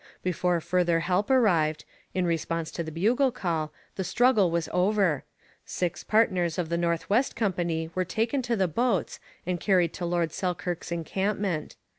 [0.23, 5.25] Before further help arrived, in response to the bugle call, the struggle was over.
[5.63, 10.05] Six partners of the North West Company were taken to the boats and carried to
[10.07, 11.75] Lord Selkirk's encampment.